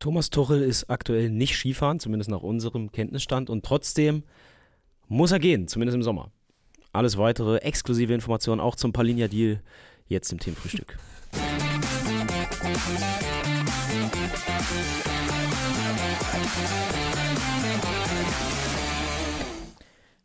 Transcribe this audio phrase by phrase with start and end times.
[0.00, 3.50] Thomas Tuchel ist aktuell nicht Skifahren, zumindest nach unserem Kenntnisstand.
[3.50, 4.22] Und trotzdem
[5.08, 6.30] muss er gehen, zumindest im Sommer.
[6.92, 9.60] Alles weitere, exklusive Informationen auch zum Palinia-Deal
[10.06, 10.96] jetzt im Themenfrühstück.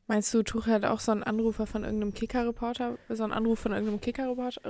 [0.05, 3.71] Meinst du, Tuchel hat auch so einen Anrufer von irgendeinem Kicker-Reporter, so einen Anruf von
[3.71, 4.61] irgendeinem Kicker-Reporter?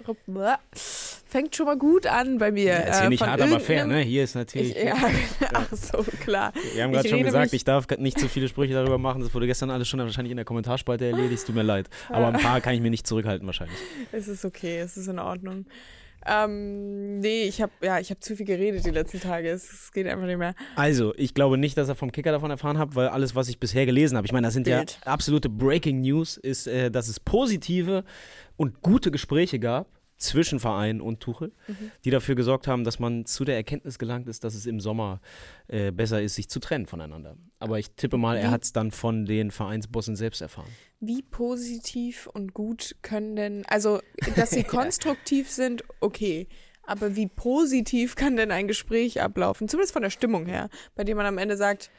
[1.33, 2.65] Fängt schon mal gut an bei mir.
[2.65, 4.01] Ja, ist hier äh, nicht hart, aber fair, ne?
[4.01, 4.77] Hier ist natürlich.
[4.77, 4.93] Ich, ja,
[5.51, 6.53] ach so, klar.
[6.75, 9.23] Wir haben gerade schon gesagt, ich darf nicht zu viele Sprüche darüber machen.
[9.23, 11.43] Das wurde gestern alles schon wahrscheinlich in der Kommentarspalte erledigt.
[11.43, 11.89] Tut mir leid.
[12.09, 13.75] Aber ein paar kann ich mir nicht zurückhalten, wahrscheinlich.
[14.11, 15.65] Es ist okay, es ist in Ordnung.
[16.27, 19.49] Ähm, nee, ich habe ja, ich habe zu viel geredet die letzten Tage.
[19.49, 20.53] Es, es geht einfach nicht mehr.
[20.75, 23.59] Also, ich glaube nicht, dass er vom Kicker davon erfahren hat, weil alles, was ich
[23.59, 24.99] bisher gelesen habe, ich meine, das sind Bild.
[25.03, 28.03] ja absolute Breaking News, ist, äh, dass es positive
[28.55, 29.87] und gute Gespräche gab
[30.23, 31.51] zwischen Verein und Tuchel,
[32.03, 35.21] die dafür gesorgt haben, dass man zu der Erkenntnis gelangt ist, dass es im Sommer
[35.67, 37.37] äh, besser ist, sich zu trennen voneinander.
[37.59, 40.69] Aber ich tippe mal, er hat es dann von den Vereinsbossen selbst erfahren.
[40.99, 43.99] Wie positiv und gut können denn, also,
[44.35, 46.47] dass sie konstruktiv sind, okay.
[46.85, 49.67] Aber wie positiv kann denn ein Gespräch ablaufen?
[49.69, 51.89] Zumindest von der Stimmung her, bei dem man am Ende sagt,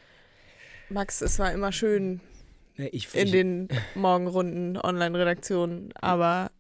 [0.91, 2.20] Max, es war immer schön
[2.77, 6.50] Ich, in den Morgenrunden, Online-Redaktionen, aber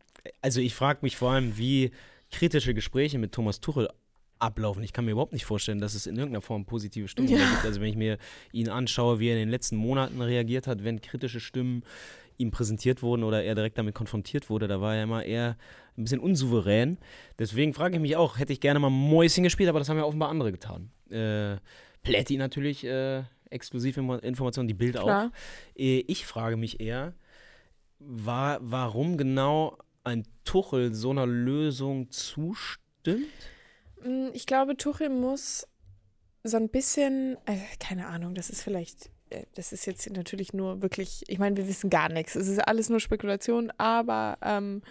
[0.40, 1.90] Also ich frage mich vor allem, wie
[2.30, 3.88] kritische Gespräche mit Thomas Tuchel
[4.38, 4.82] ablaufen.
[4.82, 7.38] Ich kann mir überhaupt nicht vorstellen, dass es in irgendeiner Form positive Stimmen Ja.
[7.38, 7.64] gibt.
[7.64, 8.18] Also wenn ich mir
[8.52, 11.82] ihn anschaue, wie er in den letzten Monaten reagiert hat, wenn kritische Stimmen
[12.36, 15.56] ihm präsentiert wurden oder er direkt damit konfrontiert wurde, da war er immer eher
[15.96, 16.98] ein bisschen unsouverän.
[17.38, 20.04] Deswegen frage ich mich auch, hätte ich gerne mal Mäuschen gespielt, aber das haben ja
[20.04, 20.90] offenbar andere getan.
[21.10, 21.58] Äh,
[22.02, 25.30] Plätti natürlich, äh, Exklusivinformationen, die Bild Klar.
[25.30, 25.78] auch.
[25.78, 27.14] Äh, ich frage mich eher,
[28.00, 33.26] war, warum genau ein Tuchel so einer Lösung zustimmt?
[34.02, 35.66] Mm, Ich glaube, Tuchel muss
[36.44, 40.82] so ein bisschen, äh, keine Ahnung, das ist vielleicht, äh, das ist jetzt natürlich nur
[40.82, 42.34] wirklich, ich meine, wir wissen gar nichts.
[42.36, 44.82] Es ist alles nur Spekulation, aber ähm,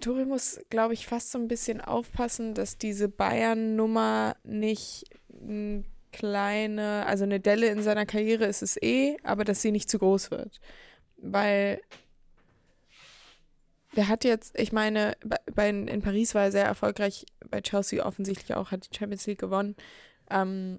[0.00, 7.06] Tuchel muss, glaube ich, fast so ein bisschen aufpassen, dass diese Bayern-Nummer nicht eine kleine,
[7.06, 10.30] also eine Delle in seiner Karriere ist es eh, aber dass sie nicht zu groß
[10.30, 10.60] wird.
[11.16, 11.80] Weil
[13.96, 18.04] der hat jetzt, ich meine, bei, bei, in Paris war er sehr erfolgreich, bei Chelsea
[18.04, 19.76] offensichtlich auch, hat die Champions League gewonnen.
[20.30, 20.78] Ähm,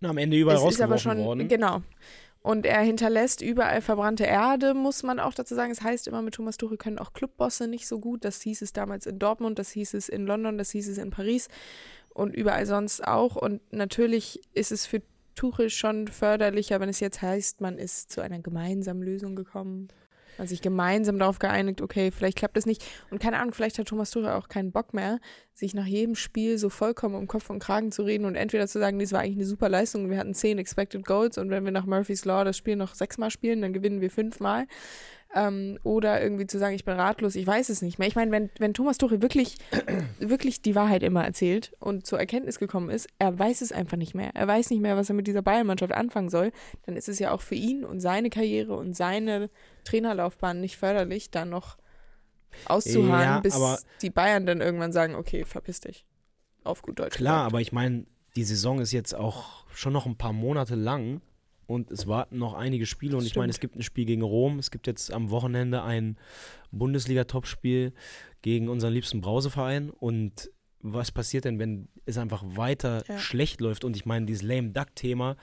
[0.00, 1.48] Na, am Ende überall es ist aber rausgeworfen schon, worden.
[1.48, 1.82] genau.
[2.42, 5.72] Und er hinterlässt überall verbrannte Erde, muss man auch dazu sagen.
[5.72, 8.22] Es heißt immer, mit Thomas Tuchel können auch Clubbosse nicht so gut.
[8.22, 11.10] Das hieß es damals in Dortmund, das hieß es in London, das hieß es in
[11.10, 11.48] Paris
[12.10, 13.36] und überall sonst auch.
[13.36, 15.00] Und natürlich ist es für
[15.34, 19.88] Tuchel schon förderlicher, wenn es jetzt heißt, man ist zu einer gemeinsamen Lösung gekommen.
[20.36, 22.84] Man hat sich gemeinsam darauf geeinigt, okay, vielleicht klappt es nicht.
[23.10, 25.20] Und keine Ahnung, vielleicht hat Thomas Tuchel auch keinen Bock mehr,
[25.52, 28.78] sich nach jedem Spiel so vollkommen um Kopf und Kragen zu reden und entweder zu
[28.78, 31.72] sagen, das war eigentlich eine super Leistung, wir hatten zehn Expected Goals und wenn wir
[31.72, 34.66] nach Murphy's Law das Spiel noch sechsmal spielen, dann gewinnen wir fünfmal.
[35.36, 38.06] Ähm, oder irgendwie zu sagen, ich bin ratlos, ich weiß es nicht mehr.
[38.06, 39.56] Ich meine, wenn, wenn Thomas Tuchel wirklich,
[40.20, 44.14] wirklich die Wahrheit immer erzählt und zur Erkenntnis gekommen ist, er weiß es einfach nicht
[44.14, 44.30] mehr.
[44.34, 46.52] Er weiß nicht mehr, was er mit dieser Bayern-Mannschaft anfangen soll,
[46.86, 49.50] dann ist es ja auch für ihn und seine Karriere und seine
[49.82, 51.78] Trainerlaufbahn nicht förderlich, dann noch
[52.66, 56.06] auszuharren, Ja, bis die Bayern dann irgendwann sagen, okay, verpiss dich.
[56.62, 57.16] Auf gut Deutsch.
[57.16, 57.52] Klar, gesagt.
[57.52, 58.06] aber ich meine,
[58.36, 61.20] die Saison ist jetzt auch schon noch ein paar Monate lang
[61.66, 64.58] und es warten noch einige Spiele und ich meine, es gibt ein Spiel gegen Rom,
[64.58, 66.16] es gibt jetzt am Wochenende ein
[66.70, 67.92] Bundesliga-Topspiel
[68.42, 73.18] gegen unseren liebsten Brauseverein und was passiert denn, wenn es einfach weiter Ja.
[73.18, 75.36] schlecht läuft und ich meine, dieses lame Duck-Thema,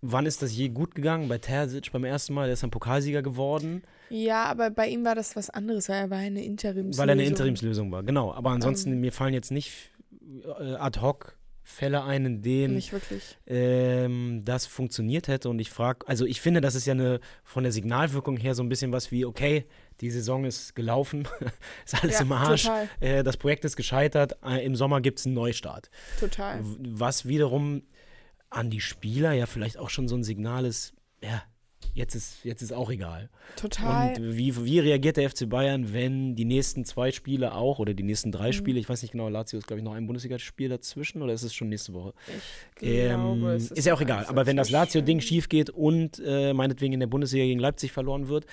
[0.00, 1.28] wann ist das je gut gegangen?
[1.28, 5.14] Bei Terzic beim ersten Mal, der ist dann Pokalsieger geworden, Ja, aber bei ihm war
[5.14, 6.98] das was anderes, weil er war eine Interimslösung.
[7.02, 8.32] weil er eine Interimslösung war, genau.
[8.32, 9.00] Aber ansonsten, Ähm.
[9.00, 9.90] mir fallen jetzt nicht
[10.58, 11.35] äh, ad hoc
[11.68, 12.80] Fälle ein, in denen
[13.48, 15.48] ähm, das funktioniert hätte.
[15.48, 18.62] Und ich frage, also ich finde, das ist ja eine von der Signalwirkung her so
[18.62, 19.66] ein bisschen was wie, okay,
[20.00, 21.26] die Saison ist gelaufen,
[21.84, 22.68] ist alles Ja, im Arsch,
[23.00, 25.90] äh, das Projekt ist gescheitert, äh, im Sommer gibt es einen Neustart.
[26.20, 26.60] Total.
[26.62, 27.82] Was wiederum
[28.48, 31.42] an die Spieler ja vielleicht auch schon so ein Signal ist, ja,
[31.96, 33.28] jetzt ist, jetzt ist auch egal.
[33.56, 34.14] Total.
[34.16, 38.02] Und wie, wie reagiert der FC Bayern, wenn die nächsten zwei Spiele auch oder die
[38.04, 38.32] nächsten Mhm.
[38.32, 41.32] drei Spiele, ich weiß nicht genau, Lazio ist, glaube ich, noch ein Bundesligaspiel dazwischen oder
[41.32, 42.12] ist es schon nächste Woche?
[42.80, 44.26] ich Ähm, glaube, es ist ja auch egal.
[44.26, 44.70] Aber wenn das.
[44.70, 48.46] Lazio-Ding schief geht und äh, meinetwegen in der Bundesliga gegen Leipzig verloren wird,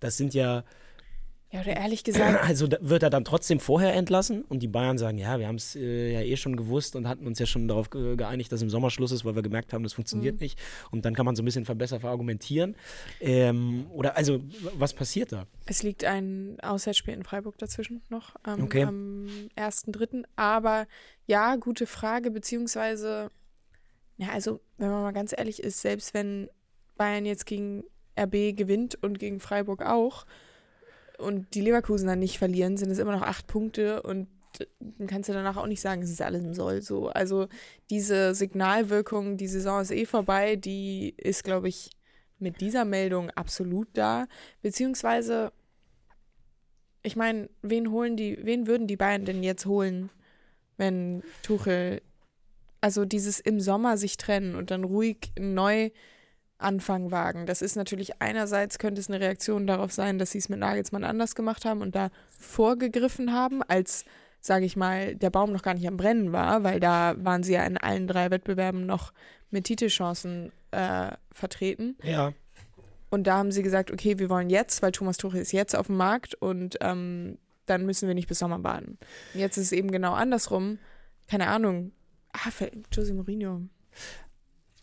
[0.00, 0.64] das sind ja
[1.50, 2.38] Ja, oder ehrlich gesagt.
[2.48, 5.76] Also wird er dann trotzdem vorher entlassen und die Bayern sagen, ja, wir haben es
[5.76, 8.68] äh, ja eh schon gewusst und hatten uns ja schon darauf ge geeinigt, dass im
[8.68, 10.40] Sommer Schluss ist, weil wir gemerkt haben, das funktioniert Mhm.
[10.42, 10.58] nicht.
[10.90, 12.76] Und dann kann man so ein bisschen verbessert verargumentieren.
[13.20, 14.40] Ähm, oder also,
[14.74, 15.46] was passiert da?
[15.66, 18.82] Es liegt ein Auswärtsspiel in Freiburg dazwischen noch am, Okay.
[18.84, 20.24] am 1.3.
[20.36, 20.86] Aber
[21.26, 23.30] ja, gute Frage, beziehungsweise,
[24.18, 26.50] ja, also, wenn man mal ganz ehrlich ist, selbst wenn
[26.96, 27.84] Bayern jetzt gegen
[28.20, 30.26] RB gewinnt und gegen Freiburg auch
[31.18, 34.28] und die Leverkusen dann nicht verlieren, sind es immer noch acht Punkte und
[34.80, 37.08] dann kannst du danach auch nicht sagen, es ist alles im Soll so.
[37.08, 37.48] Also
[37.90, 41.90] diese Signalwirkung, die Saison ist eh vorbei, die ist, glaube ich,
[42.38, 44.26] mit dieser Meldung absolut da.
[44.62, 45.52] Beziehungsweise,
[47.02, 50.10] ich meine, wen holen die, wen würden die Bayern denn jetzt holen,
[50.76, 52.00] wenn Tuchel,
[52.80, 55.54] also dieses im Sommer sich trennen und dann ruhig einen
[56.60, 57.46] Neuanfang wagen.
[57.46, 61.04] Das ist natürlich einerseits könnte es eine Reaktion darauf sein, dass sie es mit Nagelsmann
[61.04, 64.04] anders gemacht haben und da vorgegriffen haben, als
[64.40, 67.54] sage ich mal, der Baum noch gar nicht am Brennen war, weil da waren sie
[67.54, 69.12] ja in allen drei Wettbewerben noch
[69.50, 71.96] mit Titelchancen äh, vertreten.
[72.04, 72.32] Ja.
[73.10, 75.86] Und da haben sie gesagt, okay, wir wollen jetzt, weil Thomas Tuchel ist jetzt auf
[75.86, 78.98] dem Markt und ähm, dann müssen wir nicht bis Sommer warten.
[79.34, 80.78] Und jetzt ist es eben genau andersrum.
[81.28, 81.92] Keine Ahnung.
[82.32, 83.62] Ah, für Jose Mourinho.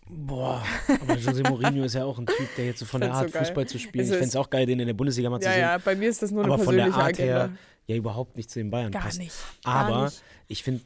[0.08, 0.64] Boah,
[1.02, 3.40] aber Jose Mourinho ist ja auch ein Typ, der jetzt so von der Art so.
[3.40, 4.04] Fußball zu spielen.
[4.06, 5.62] Es ich fände es auch geil, den in der Bundesliga mal zu Ja, sehen.
[5.62, 7.34] ja, bei mir ist das nur eine aber von der persönliche Art Agenda.
[7.48, 7.58] her
[7.88, 9.18] ja überhaupt nicht zu den Bayern Gar passt.
[9.20, 9.34] nicht.
[9.64, 10.22] Gar Aber nicht.
[10.48, 10.84] ich finde,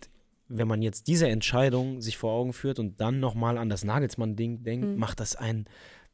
[0.47, 4.63] wenn man jetzt diese Entscheidung sich vor Augen führt und dann nochmal an das Nagelsmann-Ding
[4.63, 4.95] denkt, Mhm.
[4.97, 5.65] macht das ein,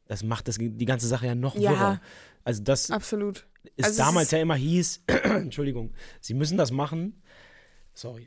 [0.08, 1.70] das macht das, die ganze Sache ja noch Ja.
[1.70, 2.00] wirrer.
[2.44, 3.46] Also das Absolut.
[3.76, 7.22] ist also es damals ist- ja immer hieß, Entschuldigung, sie müssen das machen.
[7.94, 8.26] Sorry.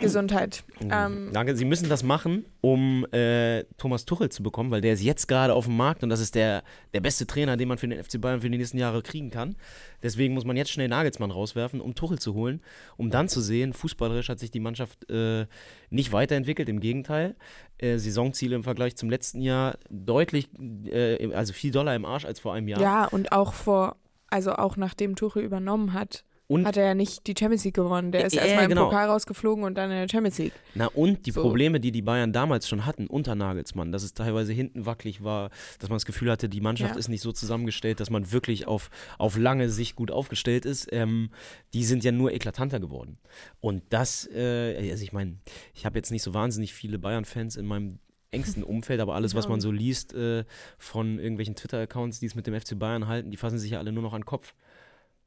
[0.00, 0.64] Gesundheit.
[0.80, 5.02] Ähm, Danke, sie müssen das machen, um äh, Thomas Tuchel zu bekommen, weil der ist
[5.02, 6.62] jetzt gerade auf dem Markt und das ist der,
[6.94, 9.56] der beste Trainer, den man für den FC Bayern für die nächsten Jahre kriegen kann.
[10.02, 12.60] Deswegen muss man jetzt schnell Nagelsmann rauswerfen, um Tuchel zu holen,
[12.96, 15.46] um dann zu sehen, fußballerisch hat sich die Mannschaft äh,
[15.90, 17.36] nicht weiterentwickelt, im Gegenteil.
[17.78, 20.48] Äh, Saisonziele im Vergleich zum letzten Jahr deutlich,
[20.86, 22.80] äh, also viel Dollar im Arsch als vor einem Jahr.
[22.80, 23.96] ja, und auch vor,
[24.28, 28.12] also auch nachdem Tuchel übernommen hat, Und hat er ja nicht die Champions League gewonnen.
[28.12, 28.84] Der ist Ja, erstmal im genau.
[28.84, 30.52] Pokal rausgeflogen und dann in der Champions League.
[30.76, 31.42] Na und die So.
[31.42, 35.50] Probleme, die die Bayern damals schon hatten unter Nagelsmann, dass es teilweise hinten wackelig war,
[35.80, 36.98] dass man das Gefühl hatte, die Mannschaft Ja.
[36.98, 41.30] ist nicht so zusammengestellt, dass man wirklich auf, auf lange Sicht gut aufgestellt ist, ähm,
[41.74, 43.18] die sind ja nur eklatanter geworden.
[43.60, 45.38] Und das, äh, also ich meine,
[45.74, 47.98] ich habe jetzt nicht so wahnsinnig viele Bayern-Fans in meinem
[48.30, 50.44] engsten Umfeld, aber alles, was man so liest äh,
[50.78, 53.90] von irgendwelchen Twitter-Accounts, die es mit dem FC Bayern halten, die fassen sich ja alle
[53.90, 54.54] nur noch an den Kopf.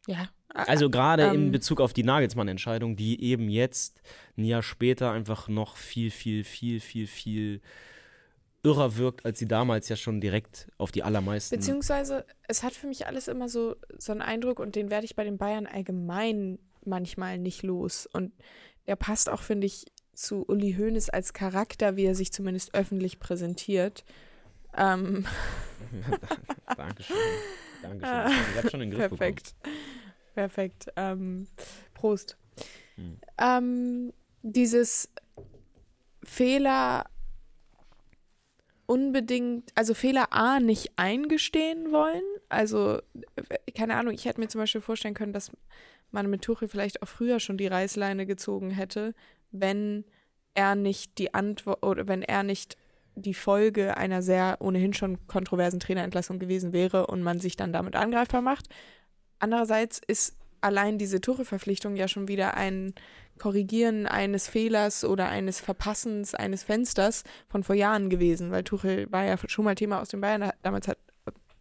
[0.10, 0.30] Ja.
[0.48, 4.02] Also gerade in ähm, Bezug auf die Nagelsmann-Entscheidung, die eben jetzt
[4.36, 7.62] ein Jahr später einfach noch viel, viel, viel, viel, viel
[8.64, 11.56] irrer wirkt, als sie damals ja schon direkt auf die allermeisten.
[11.56, 15.16] Beziehungsweise, es hat für mich alles immer so, so einen Eindruck und den werde ich
[15.16, 18.08] bei den Bayern allgemein manchmal nicht los.
[18.12, 18.34] Und
[18.88, 23.20] der passt auch, finde ich, zu Uli Hoeneß als Charakter, wie er sich zumindest öffentlich
[23.20, 24.04] präsentiert.
[24.76, 25.26] Ähm,
[26.76, 27.16] Dankeschön.
[27.82, 28.28] Dankeschön.
[28.52, 29.08] Ich habe schon den Griff Ah.
[29.10, 29.56] perfekt.
[30.34, 30.88] Perfekt.
[30.96, 31.48] Ähm,
[31.94, 32.38] Prost.
[32.96, 33.18] Hm.
[33.38, 35.10] Ähm, dieses
[36.24, 37.06] Fehler
[38.86, 42.24] unbedingt, also Fehler A nicht eingestehen wollen.
[42.50, 43.00] Also,
[43.36, 45.52] äh, keine Ahnung, ich hätte mir zum Beispiel vorstellen können, dass
[46.12, 49.14] man mit Tuchel vielleicht auch früher schon die Reißleine gezogen hätte,
[49.52, 50.06] wenn
[50.56, 52.78] er nicht die Antwort oder wenn er nicht
[53.20, 57.96] die Folge einer sehr ohnehin schon kontroversen Trainerentlassung gewesen wäre und man sich dann damit
[57.96, 58.70] angreifbar macht.
[59.40, 62.94] Andererseits ist allein diese Tuchel-Verpflichtung ja schon wieder ein
[63.38, 69.24] Korrigieren eines Fehlers oder eines Verpassens eines Fensters von vor Jahren gewesen, weil Tuchel war
[69.24, 70.98] ja schon mal Thema aus den Bayern, damals hat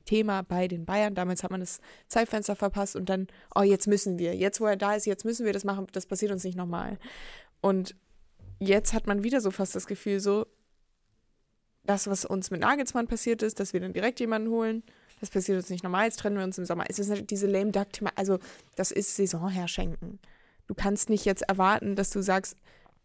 [0.04, 4.18] Thema bei den Bayern, damals hat man das Zeitfenster verpasst und dann, oh, jetzt müssen
[4.18, 6.56] wir, jetzt wo er da ist, jetzt müssen wir das machen, das passiert uns nicht
[6.56, 6.98] nochmal.
[7.60, 7.94] Und
[8.58, 10.46] jetzt hat man wieder so fast das Gefühl, so,
[11.88, 14.82] das, was uns mit Nagelsmann passiert ist, dass wir dann direkt jemanden holen,
[15.20, 16.84] das passiert uns nicht normal, jetzt trennen wir uns im Sommer.
[16.88, 18.38] Es ist halt diese lame duck thema also
[18.76, 20.18] das ist Saisonherschenken.
[20.66, 22.56] Du kannst nicht jetzt erwarten, dass du sagst,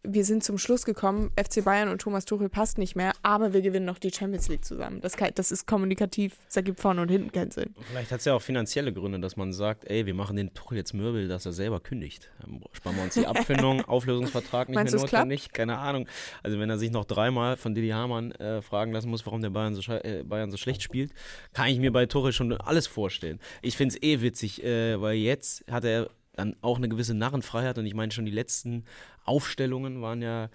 [0.06, 3.62] wir sind zum Schluss gekommen, FC Bayern und Thomas Tuchel passt nicht mehr, aber wir
[3.62, 5.00] gewinnen noch die Champions League zusammen.
[5.00, 7.74] Das, kann, das ist kommunikativ, das ergibt vorne und hinten keinen Sinn.
[7.88, 10.76] Vielleicht hat es ja auch finanzielle Gründe, dass man sagt, ey, wir machen den Tuchel
[10.76, 12.30] jetzt Mürbel, dass er selber kündigt.
[12.40, 16.06] Dann sparen wir uns die Abfindung, Auflösungsvertrag nicht Meinst mehr notwendig, keine Ahnung.
[16.42, 19.50] Also wenn er sich noch dreimal von Didi Hamann äh, fragen lassen muss, warum der
[19.50, 21.12] Bayern so, äh, Bayern so schlecht spielt,
[21.54, 23.40] kann ich mir bei Tuchel schon alles vorstellen.
[23.62, 27.78] Ich finde es eh witzig, äh, weil jetzt hat er dann auch eine gewisse Narrenfreiheit
[27.78, 28.84] und ich meine schon die letzten
[29.24, 30.48] Aufstellungen waren ja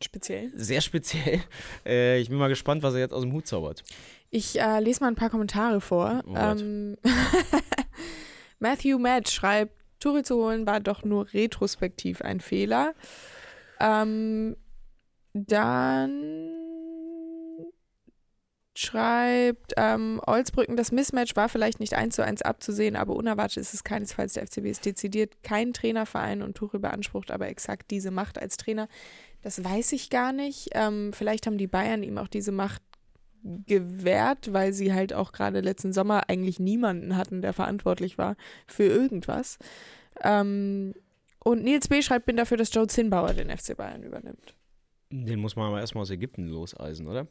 [0.00, 0.50] Speziell.
[0.54, 1.40] sehr speziell.
[1.86, 3.82] Äh, ich bin mal gespannt, was er jetzt aus dem Hut zaubert.
[4.30, 6.22] Ich äh, lese mal ein paar Kommentare vor.
[6.26, 6.96] Oh ähm,
[8.58, 12.94] Matthew Matt schreibt, Turi zu holen war doch nur retrospektiv ein Fehler.
[13.78, 14.56] Ähm,
[15.34, 16.61] dann
[18.74, 23.74] schreibt ähm, Olsbrücken, das Mismatch war vielleicht nicht eins zu eins abzusehen, aber unerwartet ist
[23.74, 24.34] es keinesfalls.
[24.34, 28.88] Der FCB ist dezidiert kein Trainerverein und Tuchel beansprucht aber exakt diese Macht als Trainer.
[29.42, 30.70] Das weiß ich gar nicht.
[30.72, 32.82] Ähm, vielleicht haben die Bayern ihm auch diese Macht
[33.42, 38.36] gewährt, weil sie halt auch gerade letzten Sommer eigentlich niemanden hatten, der verantwortlich war
[38.66, 39.58] für irgendwas.
[40.22, 40.94] Ähm,
[41.44, 42.02] und Nils B.
[42.02, 44.54] schreibt, bin dafür, dass Joe Zinnbauer den FC Bayern übernimmt.
[45.10, 47.26] Den muss man aber erstmal aus Ägypten loseisen, oder?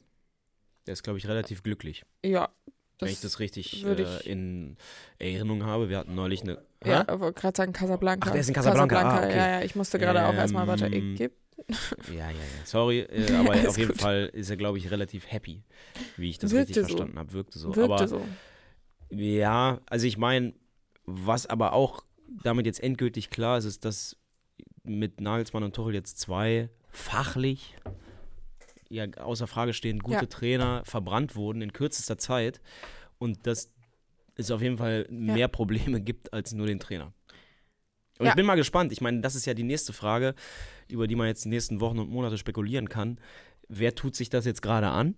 [0.87, 2.03] Der ist, glaube ich, relativ glücklich.
[2.25, 2.49] Ja.
[2.99, 4.77] wenn ich das richtig äh, ich- in
[5.19, 5.89] Erinnerung habe.
[5.89, 6.61] Wir hatten neulich eine.
[6.85, 8.27] Ja, ich wollte gerade sagen Casablanca.
[8.29, 8.99] Ach, der ist in Casablanca.
[9.01, 9.37] Ah, okay.
[9.37, 11.39] Ja, ja, ich musste gerade auch erstmal weiter Ähm, Ägypten.
[12.09, 12.65] Ja, ja, ja.
[12.65, 14.01] Sorry, äh, aber Alles auf jeden gut.
[14.01, 15.63] Fall ist er, glaube ich, relativ happy,
[16.17, 16.87] wie ich das Wirkte richtig so.
[16.97, 17.33] verstanden habe.
[17.33, 17.75] Wirkte so.
[17.75, 18.21] Wirkte aber so.
[19.11, 20.53] ja, also ich meine,
[21.05, 22.03] was aber auch
[22.43, 24.15] damit jetzt endgültig klar ist, ist, dass
[24.83, 27.75] mit Nagelsmann und Tuchel jetzt zwei fachlich
[28.91, 30.25] ja außer Frage stehend gute Ja.
[30.25, 32.61] Trainer verbrannt wurden in kürzester Zeit
[33.17, 33.71] und dass
[34.35, 37.13] es auf jeden Fall mehr Probleme gibt als nur den Trainer.
[38.19, 38.31] Und Ja.
[38.31, 38.91] ich bin mal gespannt.
[38.91, 40.35] Ich meine, das ist ja die nächste Frage,
[40.89, 43.17] über die man jetzt die nächsten Wochen und Monate spekulieren kann.
[43.67, 45.15] Wer tut sich das jetzt gerade an?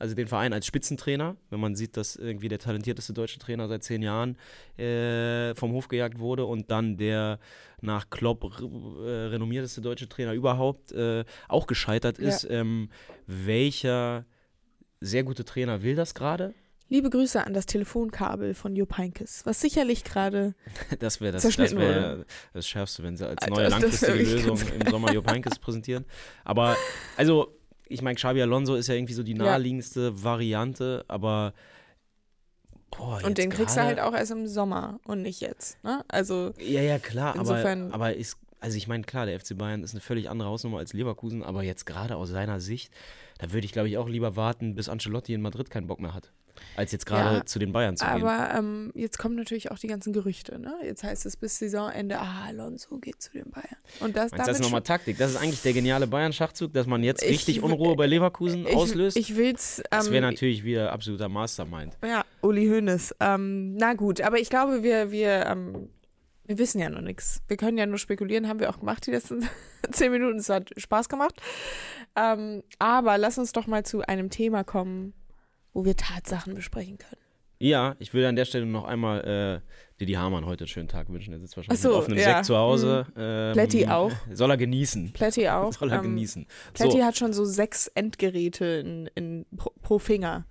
[0.00, 3.84] Also den Verein als Spitzentrainer, wenn man sieht, dass irgendwie der talentierteste deutsche Trainer seit
[3.84, 4.38] zehn Jahren
[4.78, 7.38] äh, vom Hof gejagt wurde und dann der
[7.82, 12.28] nach Klopp äh, renommierteste deutsche Trainer überhaupt äh, auch gescheitert Ja.
[12.28, 12.46] ist.
[12.48, 12.88] Ähm,
[13.26, 14.24] welcher
[15.00, 16.54] sehr gute Trainer will das gerade?
[16.88, 20.54] Liebe Grüße an das Telefonkabel von Jupp Heynckes, was sicherlich gerade
[20.98, 24.90] Das wäre das, das, wär das Schärfste, wenn sie als Alter, neue langfristige Lösung im
[24.90, 26.04] Sommer Jupp Heynckes präsentieren.
[26.42, 26.76] Aber,
[27.16, 27.54] also,
[27.90, 29.38] ich meine, Xabi Alonso ist ja irgendwie so die Ja.
[29.44, 31.52] naheliegendste Variante, aber
[32.90, 35.82] boah, und den kriegst du halt auch erst im Sommer und nicht jetzt.
[35.84, 36.04] Ne?
[36.08, 39.82] Also Ja, ja, klar, Insofern- aber, aber ist, also ich meine, klar, der FC Bayern
[39.82, 42.92] ist eine völlig andere Hausnummer als Leverkusen, aber jetzt gerade aus seiner Sicht,
[43.38, 46.14] da würde ich, glaube ich, auch lieber warten, bis Ancelotti in Madrid keinen Bock mehr
[46.14, 46.30] hat,
[46.76, 48.22] als jetzt gerade Ja, zu den Bayern zu gehen.
[48.24, 50.58] Aber ähm, jetzt kommen natürlich auch die ganzen Gerüchte.
[50.58, 50.74] Ne?
[50.84, 53.66] Jetzt heißt es bis Saisonende, ah, Alonso geht zu den Bayern.
[54.00, 55.18] Und das, Meinst das ist nochmal Taktik?
[55.18, 58.66] Das ist eigentlich der geniale Bayern-Schachzug, dass man jetzt Ich richtig w- Unruhe bei Leverkusen
[58.66, 59.16] ich, auslöst?
[59.16, 59.82] Ich will's.
[59.90, 61.96] das Ähm, wäre natürlich wieder absoluter Mastermind.
[62.04, 63.14] ja, Uli Hoeneß.
[63.20, 65.88] Ähm, na gut, aber ich glaube, wir, wir, ähm,
[66.46, 67.42] wir wissen ja noch nichts.
[67.48, 69.48] Wir können ja nur spekulieren, haben wir auch gemacht die letzten
[69.92, 70.38] zehn Minuten.
[70.38, 71.34] Es hat Spaß gemacht.
[72.16, 75.12] Ähm, aber lass uns doch mal zu einem Thema kommen,
[75.72, 77.20] wo wir Tatsachen besprechen können.
[77.62, 81.10] Ja, ich will an der Stelle noch einmal äh, Didi Hamann heute einen schönen Tag
[81.10, 81.34] wünschen.
[81.34, 82.24] Er sitzt wahrscheinlich so, mit offenem ja.
[82.24, 83.06] Sekt zu Hause.
[83.16, 84.10] Ähm, Plätti auch.
[84.32, 85.12] Soll er genießen.
[85.12, 85.70] Plätti auch.
[85.74, 86.46] Soll er ähm, genießen.
[86.72, 87.04] Plätti So.
[87.04, 90.46] hat schon so sechs Endgeräte in, in, pro, pro Finger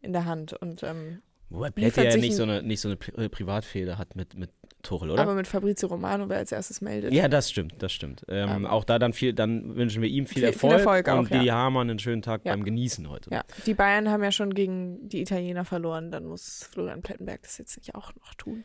[0.00, 0.52] in der Hand.
[0.52, 4.16] Und, ähm, Wobei Plätti ja nicht so eine, nicht so eine Pri äh, Privatfehde hat
[4.16, 4.50] mit, mit
[4.82, 5.22] Tuchel, oder?
[5.22, 7.12] aber mit Fabrizio Romano, wer als erstes meldet.
[7.12, 8.24] ja, das stimmt, das stimmt.
[8.28, 10.72] Ähm, auch da dann viel, dann wünschen wir ihm viel, viel- viel Erfolg,
[11.06, 11.54] Erfolg auch, und Didi ja.
[11.54, 12.52] Hamann einen schönen Tag Ja.
[12.52, 13.30] beim Genießen heute.
[13.30, 17.58] Ja, die Bayern haben ja schon gegen die Italiener verloren, dann muss Florian Plettenberg das
[17.58, 18.64] jetzt nicht auch noch tun.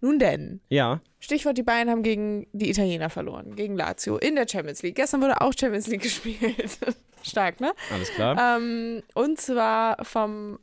[0.00, 4.46] Nun denn, Ja, Stichwort, die Bayern haben gegen die Italiener verloren, gegen Lazio in der
[4.48, 4.94] Champions League.
[4.94, 6.78] Gestern wurde auch Champions League gespielt.
[7.24, 7.72] Stark, ne?
[7.92, 8.58] alles klar.
[8.58, 10.60] Ähm, und zwar vom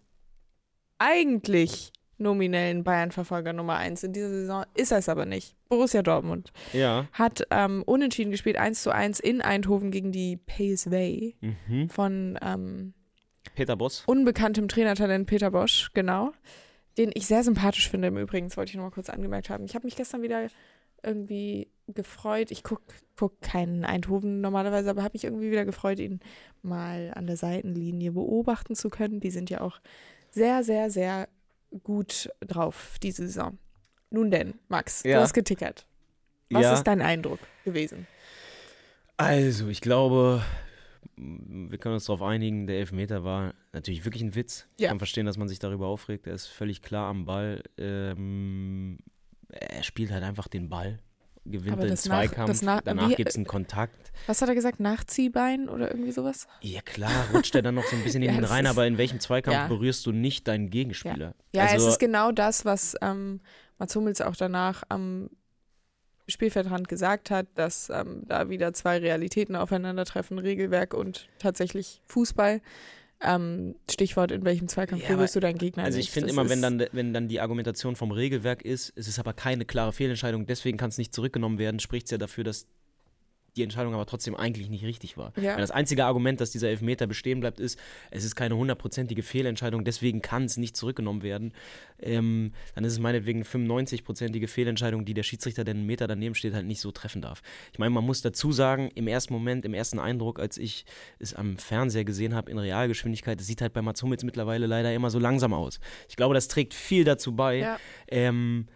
[0.99, 5.55] eigentlich nominellen Bayern-Verfolger Nummer 1 in dieser Saison ist er es aber nicht.
[5.67, 7.07] Borussia Dortmund ja.
[7.11, 11.89] hat ähm, unentschieden gespielt, 1 zu 1 in Eindhoven gegen die PSV Mhm.
[11.89, 12.93] von ähm,
[13.55, 14.03] Peter Boss.
[14.05, 16.31] unbekanntem Trainertalent Peter Bosch, genau.
[16.97, 19.65] Den ich sehr sympathisch finde im Übrigen, das wollte ich noch mal kurz angemerkt haben.
[19.65, 20.47] Ich habe mich gestern wieder
[21.03, 22.51] irgendwie gefreut.
[22.51, 22.83] Ich gucke
[23.17, 26.19] guck keinen Eindhoven normalerweise, aber habe mich irgendwie wieder gefreut, ihn
[26.61, 29.19] mal an der Seitenlinie beobachten zu können.
[29.19, 29.79] Die sind ja auch
[30.35, 31.27] sehr, sehr, sehr
[31.83, 33.57] gut drauf diese Saison.
[34.11, 35.15] Nun denn, Max, Ja.
[35.17, 35.87] du hast getickert.
[36.51, 36.73] Was ja.
[36.73, 38.05] ist dein Eindruck gewesen?
[39.17, 40.43] Also, ich glaube,
[41.17, 44.67] wir können uns darauf einigen, der Elfmeter war natürlich wirklich ein Witz.
[44.77, 44.89] Ich Ja.
[44.89, 46.27] kann verstehen, dass man sich darüber aufregt.
[46.27, 47.63] Er ist völlig klar am Ball.
[47.77, 48.99] Ähm,
[49.49, 50.99] er spielt halt einfach den Ball,
[51.45, 52.47] gewinnt den nach- Zweikampf.
[52.49, 54.11] das nach- danach gibt es einen Kontakt.
[54.27, 54.79] Was hat er gesagt?
[54.79, 56.47] Nachziehbein oder irgendwie sowas?
[56.61, 58.71] Ja, klar, rutscht er dann noch so ein bisschen in Ja, ihn das rein, ist-
[58.71, 59.67] aber in welchem Zweikampf Ja.
[59.67, 61.35] berührst du nicht deinen Gegenspieler?
[61.53, 63.41] Ja, also, es ist genau das, was ähm,
[63.77, 65.29] Mats Hummels auch danach am
[66.27, 72.61] Spielfeldrand gesagt hat, dass ähm, da wieder zwei Realitäten aufeinandertreffen, Regelwerk und tatsächlich Fußball.
[73.25, 76.61] Ähm, Stichwort, in welchem Zweikampf Ja, berührst du deinen Gegner Also ich finde immer, wenn
[76.61, 80.77] dann, wenn dann die Argumentation vom Regelwerk ist, es ist aber keine klare Fehlentscheidung, deswegen
[80.77, 82.67] kann es nicht zurückgenommen werden, spricht es ja dafür, dass
[83.55, 85.31] die Entscheidung aber trotzdem eigentlich nicht richtig war.
[85.37, 85.53] Ja.
[85.53, 87.79] Weil das einzige Argument, dass dieser Elfmeter bestehen bleibt, ist,
[88.11, 91.53] es ist keine hundertprozentige Fehlentscheidung, deswegen kann es nicht zurückgenommen werden.
[91.99, 96.35] Ähm, dann ist es meinetwegen eine 95-prozentige Fehlentscheidung, die der Schiedsrichter, der einen Meter daneben
[96.35, 97.41] steht, halt nicht so treffen darf.
[97.71, 100.85] Ich meine, man muss dazu sagen, im ersten Moment, im ersten Eindruck, als ich
[101.19, 104.93] es am Fernseher gesehen habe in Realgeschwindigkeit, es sieht halt bei Mats Hummels mittlerweile leider
[104.93, 105.79] immer so langsam aus.
[106.09, 107.57] Ich glaube, das trägt viel dazu bei.
[107.57, 107.79] Ja.
[108.07, 108.67] Ähm,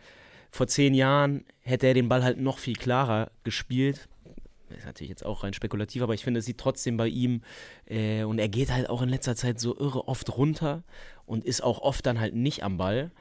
[0.51, 4.07] vor zehn Jahren hätte er den Ball halt noch viel klarer gespielt.
[4.77, 7.41] Ist natürlich jetzt auch rein spekulativ, aber ich finde, es sieht trotzdem bei ihm
[7.85, 10.83] äh, und er geht halt auch in letzter Zeit so irre oft runter
[11.25, 13.11] und ist auch oft dann halt nicht am Ball.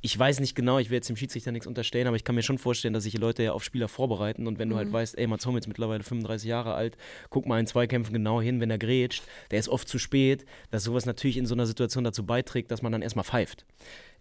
[0.00, 2.42] Ich weiß nicht genau, ich will jetzt dem Schiedsrichter nichts unterstellen, aber ich kann mir
[2.42, 5.16] schon vorstellen, dass sich die Leute ja auf Spieler vorbereiten und wenn du halt weißt,
[5.16, 6.98] ey, Mats Hummels mittlerweile 35 Jahre alt,
[7.30, 10.84] guck mal in Zweikämpfen genau hin, wenn er grätscht, der ist oft zu spät, dass
[10.84, 13.64] sowas natürlich in so einer Situation dazu beiträgt, dass man dann erstmal pfeift.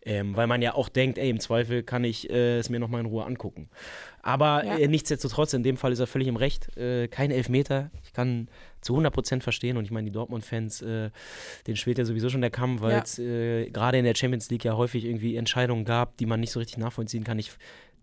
[0.05, 2.99] Ähm, weil man ja auch denkt, ey, im Zweifel kann ich äh, es mir nochmal
[2.99, 3.69] in Ruhe angucken.
[4.21, 4.77] Aber Ja.
[4.77, 6.75] äh, nichtsdestotrotz, in dem Fall ist er völlig im Recht.
[6.77, 7.89] Äh, kein Elfmeter.
[8.03, 8.49] Ich kann
[8.81, 11.09] zu 100% verstehen und ich meine, die Dortmund-Fans, äh,
[11.67, 13.01] denen schwelt ja sowieso schon der Kamm, weil Ja.
[13.03, 16.51] es äh, gerade in der Champions League ja häufig irgendwie Entscheidungen gab, die man nicht
[16.51, 17.39] so richtig nachvollziehen kann.
[17.39, 17.51] Ich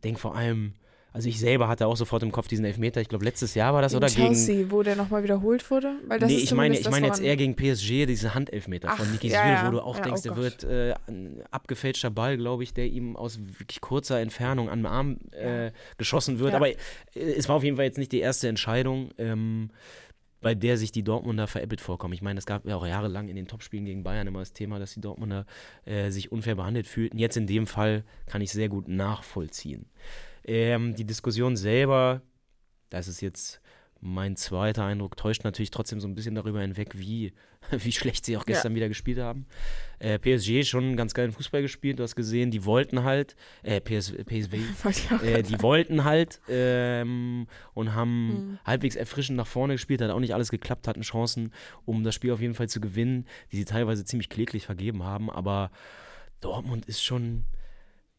[0.03, 0.73] denke vor allem,
[1.13, 3.01] also ich selber hatte auch sofort im Kopf diesen Elfmeter.
[3.01, 4.35] Ich glaube, letztes Jahr war das Gegen oder gegen.
[4.35, 5.97] Chelsea, wo der nochmal wiederholt wurde?
[6.07, 9.13] Weil das nee, ich meine, ich meine jetzt eher gegen PSG, diese Handelfmeter von Ach,
[9.13, 9.67] Niki ja, Süle, ja.
[9.67, 10.43] wo du auch Ja, denkst, oh der Gott.
[10.43, 14.87] wird äh, ein abgefälschter Ball, glaube ich, der ihm aus wirklich kurzer Entfernung an den
[14.87, 16.51] Arm äh, geschossen wird.
[16.51, 16.57] Ja.
[16.57, 16.75] Aber äh,
[17.15, 19.11] es war auf jeden Fall jetzt nicht die erste Entscheidung.
[19.19, 19.71] Ähm,
[20.43, 22.15] bei der sich die Dortmunder veräppelt vorkommen.
[22.15, 24.79] Ich meine, es gab ja auch jahrelang in den Topspielen gegen Bayern immer das Thema,
[24.79, 25.45] dass die Dortmunder
[25.85, 27.19] äh, sich unfair behandelt fühlten.
[27.19, 29.85] Jetzt in dem Fall kann ich sehr gut nachvollziehen.
[30.45, 32.23] Ähm, die Diskussion selber,
[32.89, 33.61] das ist jetzt
[34.03, 37.35] mein zweiter Eindruck, täuscht natürlich trotzdem so ein bisschen darüber hinweg, wie,
[37.71, 38.55] wie schlecht sie auch Ja.
[38.55, 39.45] gestern wieder gespielt haben.
[39.99, 44.15] Äh, PSG schon ganz geilen Fußball gespielt, du hast gesehen, die wollten halt, äh, PS,
[45.13, 48.59] auch äh, die wollten halt ähm, und haben Mhm.
[48.65, 51.53] halbwegs erfrischend nach vorne gespielt, hat auch nicht alles geklappt, hatten Chancen,
[51.85, 55.29] um das Spiel auf jeden Fall zu gewinnen, die sie teilweise ziemlich kläglich vergeben haben,
[55.31, 55.71] aber
[56.41, 57.45] Dortmund ist schon,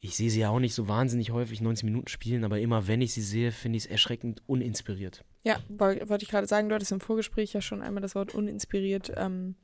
[0.04, 3.02] ich sehe sie ja auch nicht so wahnsinnig häufig 90 Minuten spielen, aber immer wenn
[3.02, 5.24] ich sie sehe, finde ich es erschreckend uninspiriert.
[5.44, 8.34] Ja, woll- wollte ich gerade sagen, du hattest im Vorgespräch ja schon einmal das Wort
[8.34, 9.56] uninspiriert ähm,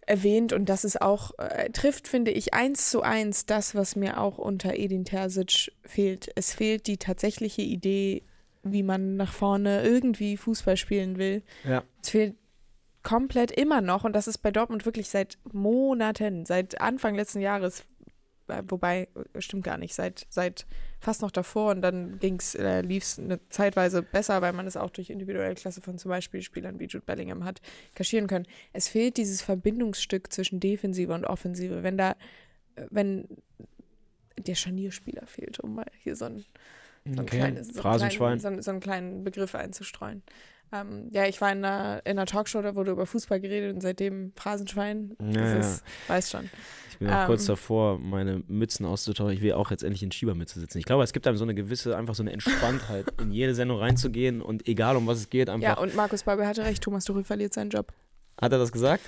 [0.00, 4.20] erwähnt und das ist auch, äh, trifft, finde ich, eins zu eins das, was mir
[4.20, 6.30] auch unter Edin Terzic fehlt.
[6.34, 8.22] Es fehlt die tatsächliche Idee,
[8.64, 11.42] wie man nach vorne irgendwie Fußball spielen will.
[11.64, 11.84] Ja.
[12.02, 12.34] Es fehlt
[13.04, 17.84] komplett immer noch und das ist bei Dortmund wirklich seit Monaten, seit Anfang letzten Jahres,
[18.68, 20.66] wobei, äh, stimmt gar nicht, seit, seit
[21.00, 24.76] fast noch davor und dann ging's, äh, lief es eine Zeitweise besser, weil man es
[24.76, 27.60] auch durch individuelle Klasse von zum Beispiel Spielern wie Jude Bellingham hat
[27.94, 28.46] kaschieren können.
[28.72, 31.82] Es fehlt dieses Verbindungsstück zwischen Defensive und Offensive.
[31.82, 32.12] Wenn da,
[32.76, 33.28] äh, wenn
[34.38, 36.44] der Scharnierspieler fehlt, um mal hier so ein
[37.14, 38.38] so ein kleines, so einen Phrasenschwein.
[38.38, 40.22] kleinen, so, so einen kleinen Begriff einzustreuen.
[40.72, 43.80] Ähm, ja, ich war in einer, in einer Talkshow, da wurde über Fußball geredet und
[43.80, 45.16] seitdem Phrasenschwein.
[45.20, 46.50] Ja, das ist, weiß schon.
[46.98, 47.48] Ich bin auch kurz Ähm.
[47.48, 49.32] davor, meine Mützen auszutauschen.
[49.34, 50.78] Ich will auch jetzt endlich in Schiebermütze sitzen.
[50.78, 53.78] Ich glaube, es gibt einem so eine gewisse, einfach so eine Entspanntheit, in jede Sendung
[53.78, 55.66] reinzugehen und egal um was es geht, einfach.
[55.68, 57.92] Ja, und Markus Babbel hatte recht, Thomas Tuchel verliert seinen Job.
[58.40, 59.02] Hat er das gesagt?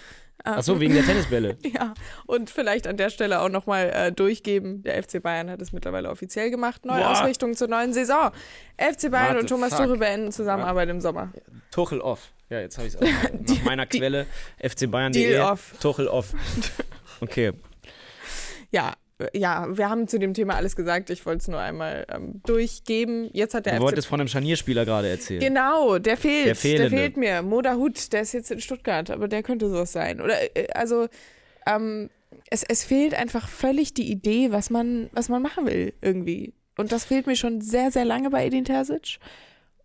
[0.44, 1.56] Ähm, Achso, wegen der Tennisbälle.
[1.64, 1.94] Ja,
[2.26, 4.82] und vielleicht an der Stelle auch nochmal äh, durchgeben.
[4.84, 6.86] Der FC Bayern hat es mittlerweile offiziell gemacht.
[6.86, 7.10] Neue Boah.
[7.10, 8.30] Ausrichtung zur neuen Saison.
[8.76, 9.84] FC Bayern Warte, und Thomas fuck.
[9.84, 11.32] Tuchel beenden Zusammenarbeit im Sommer.
[11.72, 12.30] Tuchel off.
[12.50, 13.06] Ja, jetzt habe ich es auch.
[13.56, 14.26] Nach meiner Quelle
[14.60, 15.28] fcbayern.de.
[15.28, 15.74] Deal off.
[15.80, 16.32] Tuchel off.
[17.20, 17.52] Okay.
[18.70, 18.94] Ja,
[19.32, 21.10] ja, wir haben zu dem Thema alles gesagt.
[21.10, 23.28] Ich wollte es nur einmal ähm, durchgeben.
[23.32, 25.40] Jetzt hat der Du FC wolltest von einem Scharnierspieler gerade erzählen.
[25.40, 26.46] Genau, der fehlt.
[26.46, 27.42] Der Der, fehlt mir.
[27.42, 30.20] Moda Hut, der ist jetzt in Stuttgart, aber der könnte sowas sein.
[30.20, 31.08] Oder äh, also
[31.66, 32.10] ähm,
[32.48, 36.54] es, es fehlt einfach völlig die Idee, was man, was man machen will, irgendwie.
[36.76, 39.18] Und das fehlt mir schon sehr, sehr lange bei Edin Terzic.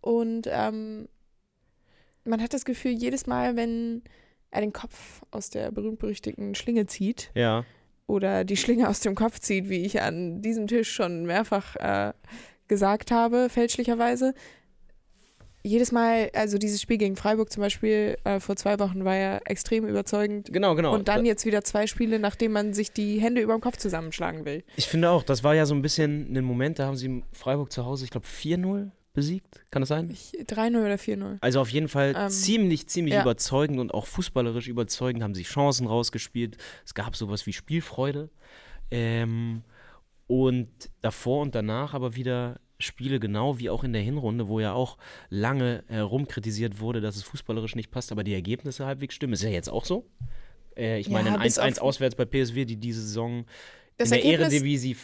[0.00, 1.08] Und ähm,
[2.24, 4.02] man hat das Gefühl, jedes Mal, wenn
[4.52, 7.64] er den Kopf aus der berühmt-berüchtigten Schlinge zieht, Ja.
[8.06, 12.12] Oder die Schlinge aus dem Kopf zieht, wie ich an diesem Tisch schon mehrfach äh,
[12.68, 14.34] gesagt habe, fälschlicherweise.
[15.66, 19.38] Jedes Mal, also dieses Spiel gegen Freiburg zum Beispiel äh, vor zwei Wochen war ja
[19.46, 20.52] extrem überzeugend.
[20.52, 20.92] Genau, genau.
[20.94, 24.44] Und dann jetzt wieder zwei Spiele, nachdem man sich die Hände über dem Kopf zusammenschlagen
[24.44, 24.62] will.
[24.76, 27.72] Ich finde auch, das war ja so ein bisschen ein Moment, da haben sie Freiburg
[27.72, 29.64] zu Hause, ich glaube, 4-0 besiegt.
[29.70, 30.10] Kann das sein?
[30.10, 31.38] Ich- 3-0 oder 4-0.
[31.40, 33.22] Also auf jeden Fall Ähm, ziemlich, ziemlich ja.
[33.22, 36.58] überzeugend und auch fußballerisch überzeugend, haben sich Chancen rausgespielt.
[36.84, 38.28] Es gab sowas wie Spielfreude.
[38.90, 39.62] Ähm,
[40.26, 40.68] und
[41.00, 44.98] davor und danach aber wieder Spiele, genau wie auch in der Hinrunde, wo ja auch
[45.30, 49.32] lange herumkritisiert wurde, dass es fußballerisch nicht passt, aber die Ergebnisse halbwegs stimmen.
[49.32, 50.06] Ist ja jetzt auch so.
[50.76, 53.44] Äh, ich Ja, meine, ein bis 1-1 auf- auswärts bei PSW, die diese Saison
[53.96, 54.96] Das in der Ergebnis- Eredivisie,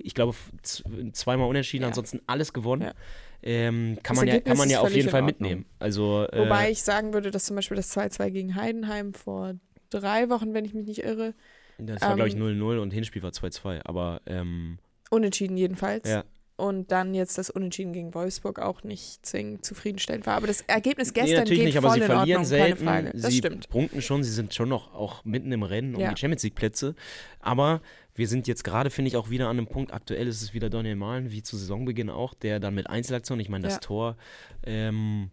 [0.00, 0.34] ich glaube,
[1.12, 1.88] zweimal unentschieden, Ja.
[1.88, 2.82] ansonsten alles gewonnen.
[2.82, 2.94] Ja.
[3.42, 5.66] Ähm, kann, Das man ja, kann man ja auf jeden Fall mitnehmen.
[5.78, 9.54] Also, äh, Wobei ich sagen würde, dass zum Beispiel das 2-2 gegen Heidenheim vor
[9.90, 11.34] drei Wochen, wenn ich mich nicht irre,
[11.78, 13.80] das war, glaube ich, ähm, 0-0 und Hinspiel war 2-2.
[13.84, 14.78] Aber ähm,
[15.10, 16.08] unentschieden jedenfalls.
[16.08, 16.24] ja.
[16.58, 20.36] Und dann jetzt das Unentschieden gegen Wolfsburg auch nicht zwingend zufriedenstellend war.
[20.36, 22.84] Aber das Ergebnis Nee, gestern natürlich geht nicht, aber voll sie in verlieren Ordnung, selten.
[22.86, 23.18] keine Frage.
[23.20, 23.68] Das sie stimmt.
[23.68, 26.14] punkten schon, sie sind schon noch auch mitten im Rennen um Ja.
[26.14, 26.94] die Champions League Plätze.
[27.40, 27.82] Aber
[28.14, 29.92] wir sind jetzt gerade, finde ich, auch wieder an einem Punkt.
[29.92, 33.50] Aktuell ist es wieder Daniel Mahlen, wie zu Saisonbeginn auch, der dann mit Einzelaktionen, ich
[33.50, 33.80] meine, das Ja.
[33.80, 34.16] Tor
[34.64, 35.30] ähm,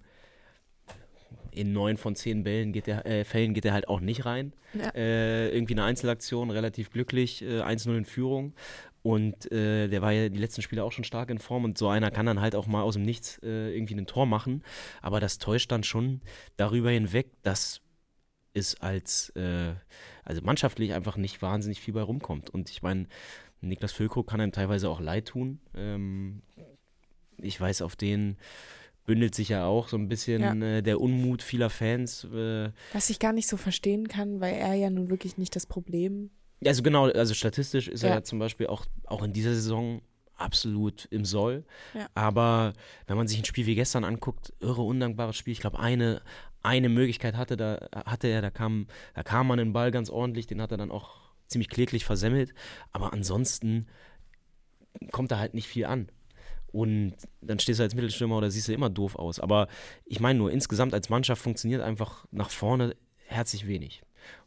[1.52, 4.54] in neun von zehn Bällen geht der, äh, Fällen geht er halt auch nicht rein.
[4.74, 4.90] Ja.
[4.96, 8.54] Äh, irgendwie eine Einzelaktion, relativ glücklich, äh, 1-0 in Führung.
[9.04, 11.90] Und äh, der war ja die letzten Spiele auch schon stark in Form und so
[11.90, 14.64] einer kann dann halt auch mal aus dem Nichts äh, irgendwie ein Tor machen.
[15.02, 16.22] Aber das täuscht dann schon
[16.56, 17.82] darüber hinweg, dass
[18.54, 19.74] es als äh,
[20.24, 22.50] also mannschaftlich einfach nicht wahnsinnig viel bei rumkommt.
[22.50, 23.08] Und ich meine,
[23.60, 25.60] Niklas Füllkrug kann einem teilweise auch leid tun.
[25.76, 26.42] Ähm,
[27.38, 28.38] ich weiß, auf den
[29.06, 32.24] bündelt sich ja auch so ein bisschen äh, der Unmut vieler Fans.
[32.26, 35.66] Äh, Was ich gar nicht so verstehen kann, weil er ja nun wirklich nicht das
[35.66, 36.30] Problem.
[36.66, 38.16] Also genau, also statistisch ist er Ja.
[38.16, 40.02] ja zum Beispiel auch, auch in dieser Saison
[40.36, 41.64] absolut im Soll.
[41.94, 42.08] Ja.
[42.16, 42.74] Aber
[43.08, 45.54] wenn man sich ein Spiel wie gestern anguckt, irre undankbares Spiel.
[45.54, 46.22] Ich glaube, eine,
[46.62, 50.48] eine Möglichkeit hatte, da, hatte er, da kam, da kam man den Ball ganz ordentlich,
[50.48, 52.54] den hat er dann auch ziemlich kläglich versemmelt.
[52.92, 53.88] Aber ansonsten
[55.12, 56.10] kommt da halt nicht viel an.
[56.72, 59.40] Und dann stehst du als Mittelstürmer oder siehst du immer doof aus.
[59.40, 59.68] Aber
[60.06, 62.96] ich meine nur, insgesamt als Mannschaft funktioniert einfach nach vorne
[63.28, 64.02] herzlich wenig.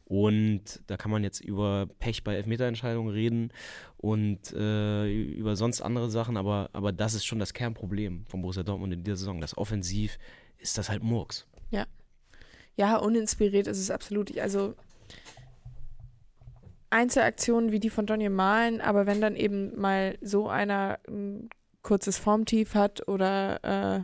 [0.08, 3.52] Und da kann man jetzt über Pech bei Elfmeterentscheidungen reden
[3.96, 8.62] und äh, über sonst andere Sachen, aber, aber das ist schon das Kernproblem von Borussia
[8.62, 9.40] Dortmund in dieser Saison.
[9.40, 10.18] Das Offensiv
[10.58, 11.46] ist das halt Murks.
[12.76, 14.36] Ja, uninspiriert ist es absolut.
[14.38, 14.74] Also
[16.90, 21.48] Einzelaktionen wie die von Donny Malen, aber wenn dann eben mal so einer ein
[21.82, 24.02] kurzes Formtief hat oder äh,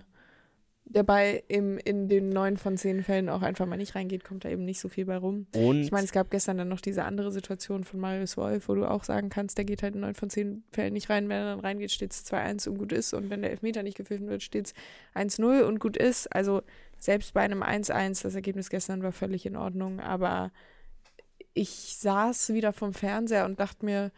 [1.03, 4.51] Ball im, in den neun von zehn Fällen auch einfach mal nicht reingeht, kommt da
[4.51, 5.47] eben nicht so viel bei rum.
[5.55, 8.75] Und Ich meine, es gab gestern dann noch diese andere Situation von Marius Wolf, wo
[8.75, 11.29] du auch sagen kannst, der geht halt in neun von zehn Fällen nicht rein.
[11.29, 13.15] Wenn er dann reingeht, steht es 2-1 und gut ist.
[13.15, 14.75] Und wenn der Elfmeter nicht gepfiffen wird, steht es
[15.15, 16.27] 1-0 und gut ist.
[16.35, 16.63] Also
[16.99, 20.01] selbst bei einem 1-1, das Ergebnis gestern war völlig in Ordnung.
[20.01, 20.53] Aber
[21.55, 24.11] ich saß wieder vom Fernseher und dachte mir,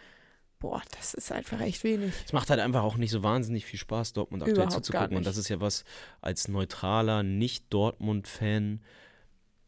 [0.59, 2.13] boah, das ist einfach echt wenig.
[2.25, 5.17] es macht halt einfach auch nicht so wahnsinnig viel Spaß, Dortmund aktuell Überhaupt zuzugucken.
[5.17, 5.85] Und das ist ja was,
[6.21, 8.81] als neutraler, nicht Dortmund-Fan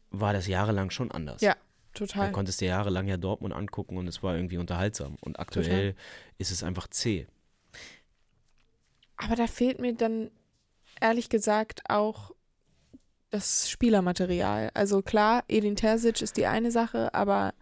[0.09, 1.41] war das jahrelang schon anders.
[1.41, 1.55] Ja,
[1.97, 2.31] Du Total.
[2.31, 5.17] konntest dir jahrelang ja Dortmund angucken und es war irgendwie unterhaltsam.
[5.21, 5.95] Und aktuell
[6.37, 7.25] ist es einfach zäh.
[9.15, 10.29] Aber da fehlt mir dann
[11.01, 12.31] ehrlich gesagt auch
[13.31, 14.69] das Spielermaterial.
[14.75, 17.55] Also klar, Edin Terzic ist die eine Sache, aber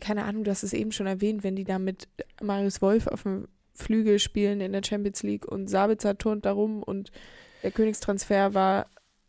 [0.00, 2.08] keine Ahnung, du hast es eben schon erwähnt, wenn die da mit
[2.42, 7.10] Marius Wolf auf dem Flügel spielen in der Champions League und Sabitzer turnt darum und
[7.62, 8.86] der Königstransfer war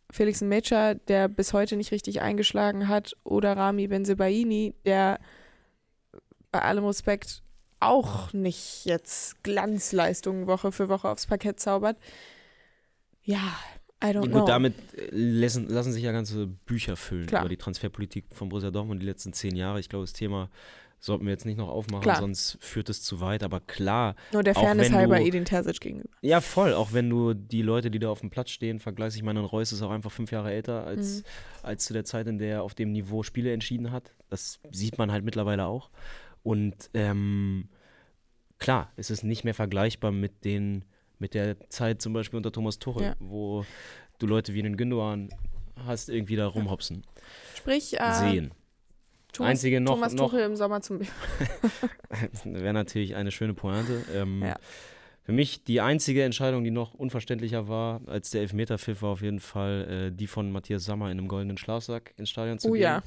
[0.10, 5.20] Felix Metscher, der bis heute nicht richtig eingeschlagen hat, oder Rami Benzebaini, der
[6.52, 7.44] bei allem Respekt
[7.80, 11.98] auch nicht jetzt Glanzleistungen Woche für Woche aufs Parkett zaubert.
[13.22, 13.58] Ja,
[14.04, 14.46] I don't Gut, know.
[14.46, 17.42] damit äh, lassen, lassen sich ja ganze Bücher füllen Klar.
[17.42, 19.80] über die Transferpolitik von Borussia Dortmund die letzten zehn Jahre.
[19.80, 20.50] Ich glaube, das Thema
[21.00, 22.18] sollten wir jetzt nicht noch aufmachen, Klar.
[22.20, 23.44] sonst führt es zu weit.
[23.44, 26.10] Aber klar, Nur der Fairness halber Edin Terzic gegenüber.
[26.22, 29.16] ja voll, auch wenn du die Leute, die da auf dem Platz stehen, vergleichst.
[29.18, 31.24] Ich meine, ein Reus ist auch einfach fünf Jahre älter als, Mhm.
[31.64, 34.16] als zu der Zeit, in der er auf dem Niveau Spiele entschieden hat.
[34.30, 35.90] Das sieht man halt mittlerweile auch.
[36.44, 37.70] Und ähm,
[38.60, 40.84] klar, es ist nicht mehr vergleichbar mit den
[41.20, 43.16] mit der Zeit zum Beispiel unter Thomas Tuchel, Ja.
[43.20, 43.66] wo
[44.20, 45.30] du Leute wie einen Gündogan
[45.86, 47.04] hast irgendwie da rumhopsen
[47.56, 48.52] Sprich, äh, sehen.
[49.34, 51.00] Thomas, Einzige noch- Thomas noch- Tuchel im Sommer zum
[52.44, 54.04] Wäre natürlich eine schöne Pointe.
[54.16, 54.56] Ähm, Ja.
[55.24, 59.42] Für mich die einzige Entscheidung, die noch unverständlicher war als der Elfmeterpfiff, war auf jeden
[59.42, 62.82] Fall äh, die von Matthias Sammer in einem goldenen Schlafsack ins Stadion zu Oh gehen.
[62.84, 63.04] ja.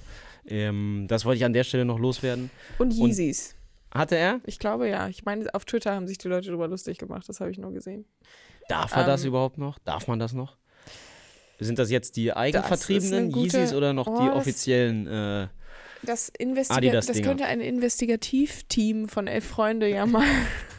[0.46, 2.50] Ähm, das wollte ich an der Stelle noch loswerden.
[2.78, 3.54] Und Yeezys.
[3.92, 4.40] Hatte er?
[4.46, 5.08] Ich glaube ja.
[5.08, 7.28] Ich meine, auf Twitter haben sich die Leute darüber lustig gemacht.
[7.28, 8.04] Das habe ich nur gesehen.
[8.68, 9.78] Darf er das Ähm, überhaupt noch?
[9.80, 10.56] Darf man das noch?
[11.58, 15.06] Sind das jetzt die eigenvertriebenen gute- Yeezys oder noch Oh, die das- offiziellen?
[15.06, 15.48] Äh,
[16.02, 16.32] Das,
[16.70, 20.24] Adidas das könnte ein Investigativteam von elf Freunde ja mal.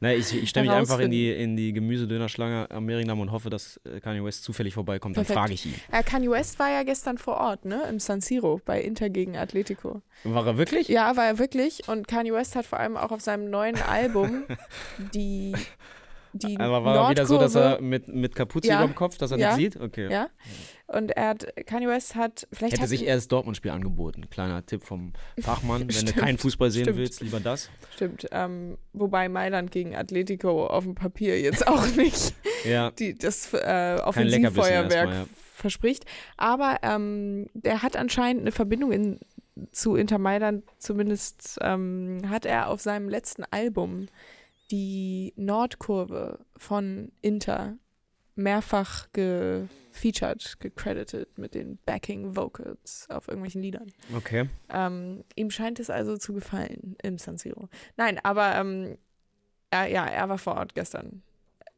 [0.00, 3.50] na, ich, ich stelle mich einfach in die, in die Gemüsedönerschlange am Mehringdamm und hoffe,
[3.50, 5.16] dass äh, Kanye West zufällig vorbeikommt.
[5.16, 5.74] Dann frage ich ihn.
[5.90, 7.82] Äh, Kanye West war ja gestern vor Ort, ne?
[7.88, 10.02] Im San Siro bei Inter gegen Atletico.
[10.24, 10.88] War er wirklich?
[10.88, 11.88] Ja, war er wirklich.
[11.88, 14.44] Und Kanye West hat vor allem auch auf seinem neuen Album
[15.14, 15.52] die
[16.32, 18.78] die Aber war wieder so, dass Nordkurve- er mit, mit Kapuze Ja.
[18.78, 19.56] über dem Kopf, dass er Ja.
[19.56, 19.82] nicht sieht?
[19.82, 20.10] Okay.
[20.10, 20.28] Ja.
[20.86, 24.28] Und er hat, Kanye West hat, vielleicht Hätte hat, sich eher das Dortmund-Spiel angeboten.
[24.28, 25.82] Kleiner Tipp vom Fachmann.
[25.88, 26.98] Wenn du keinen Fußball sehen stimmt.
[26.98, 27.70] willst, lieber das.
[27.94, 32.90] Stimmt, ähm, wobei Mailand gegen Atletico auf dem Papier jetzt auch nicht Ja.
[32.90, 35.26] die, das äh, Offensivfeuerwerk ja.
[35.54, 36.04] verspricht.
[36.36, 39.18] Aber ähm, der hat anscheinend eine Verbindung in,
[39.70, 40.64] zu Inter Mailand.
[40.78, 44.08] Zumindest ähm, hat er auf seinem letzten Album
[44.70, 47.76] die Nordkurve von Inter
[48.34, 53.92] mehrfach gefeatured, gecredited mit den Backing Vocals auf irgendwelchen Liedern.
[54.16, 54.48] Okay.
[54.70, 57.68] Ähm, ihm scheint es also zu gefallen im San Siro.
[57.96, 58.96] Nein, aber ähm,
[59.70, 61.22] er, ja, er war vor Ort gestern.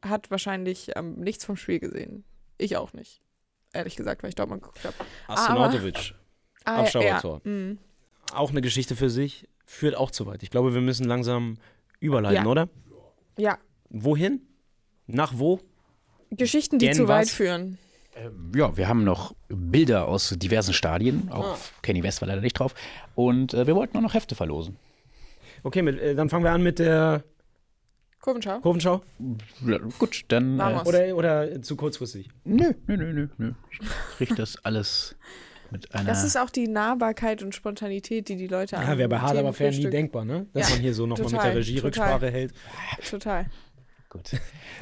[0.02, 2.24] Hat wahrscheinlich ähm, nichts vom Spiel gesehen.
[2.58, 3.20] Ich auch nicht.
[3.72, 4.94] Ehrlich gesagt, weil ich Dortmund geguckt habe.
[5.26, 5.46] Ah,
[6.64, 7.40] Abschauertor.
[7.44, 7.78] Ja, mm.
[8.32, 9.48] Auch eine Geschichte für sich.
[9.66, 10.42] Führt auch zu weit.
[10.42, 11.56] Ich glaube, wir müssen langsam
[12.04, 12.50] überleiten, Ja.
[12.50, 12.68] oder?
[13.38, 13.58] ja,
[13.90, 14.40] Wohin?
[15.06, 15.60] Nach wo?
[16.30, 17.32] Geschichten, die Gern zu weit was?
[17.32, 17.78] führen.
[18.16, 21.28] Ähm, Ja, wir haben noch Bilder aus diversen Stadien.
[21.30, 22.74] Auch Kenny West war leider nicht drauf.
[23.14, 24.76] Und äh, wir wollten auch noch Hefte verlosen.
[25.62, 27.22] Okay, mit, äh, dann fangen wir an mit der
[28.20, 28.60] Kurvenschau.
[28.60, 29.02] Kurvenschau.
[29.66, 30.58] Ja, Gut, dann.
[30.58, 30.80] Äh.
[30.86, 32.30] Oder, oder zu kurzfristig?
[32.44, 33.52] nö, nö, nö, nö, nö.
[33.70, 33.78] Ich
[34.16, 35.14] krieg das alles.
[36.06, 39.52] Das ist auch die Nahbarkeit und Spontanität, die die Leute Ja, wäre bei Hard aber
[39.52, 40.46] fair nie denkbar, ne?
[40.52, 41.86] Dass Ja, man hier so nochmal mit der Regie total.
[41.86, 42.52] Rücksprache hält.
[43.08, 43.46] Total.
[44.10, 44.30] Gut.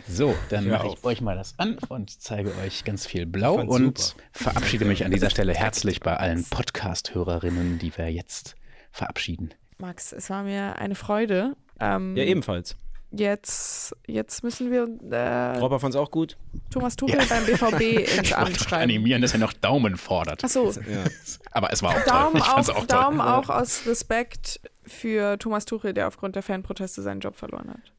[0.07, 3.99] So, dann mache ich euch mal das an und zeige euch ganz viel Blau und
[3.99, 4.23] super.
[4.33, 8.55] verabschiede mich an dieser Stelle herzlich bei allen Podcast-Hörerinnen, die wir jetzt
[8.91, 9.55] verabschieden.
[9.79, 11.57] Max, es war mir eine Freude.
[11.81, 12.77] Ähm, Ja, ebenfalls.
[13.15, 16.39] Jetzt, jetzt müssen wir äh, Robber fand's auch gut.
[16.71, 18.85] Thomas Tuchel beim BVB ins Amt schreiben.
[18.85, 20.43] Animieren, dass er noch Daumen fordert.
[20.43, 21.05] Achso, Ja.
[21.51, 22.53] Aber es war auch Daumen, toll.
[22.53, 23.29] Auch, auch Daumen toll.
[23.29, 27.93] auch aus Respekt für Thomas Tuchel, der aufgrund der Fanproteste seinen Job verloren hat.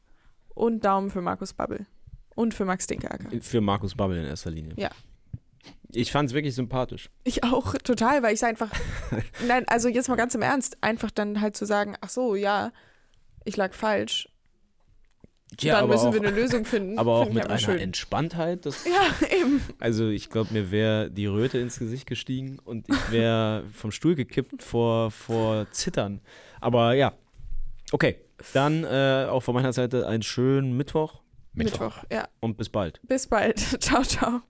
[0.54, 1.86] Und Daumen für Markus Babbel.
[2.34, 3.28] Und für Max Dinkeacker.
[3.40, 4.74] Für Markus Babbel in erster Linie.
[4.76, 4.90] Ja.
[5.92, 7.08] Ich fand's wirklich sympathisch.
[7.22, 8.70] Ich auch, total, weil ich es einfach.
[9.46, 12.72] Nein, also jetzt mal ganz im Ernst, einfach dann halt zu sagen, ach so, ja,
[13.44, 14.28] ich lag falsch.
[15.62, 16.98] Ja, dann aber müssen auch, wir eine Lösung finden.
[16.98, 17.78] aber auch Find mit einer schön.
[17.78, 18.66] Entspanntheit.
[18.66, 19.62] Das, Ja, eben.
[19.80, 24.14] also ich glaube, mir wäre die Röte ins Gesicht gestiegen und ich wäre vom Stuhl
[24.14, 26.20] gekippt vor, vor Zittern.
[26.60, 27.12] Aber ja,
[27.92, 28.16] okay.
[28.52, 31.80] Dann äh, auch von meiner Seite einen schönen Mittwoch Mittwoch.
[31.80, 32.28] Mittwoch, ja.
[32.40, 33.00] und bis bald.
[33.06, 33.58] Bis bald.
[33.80, 34.42] ciao, ciao.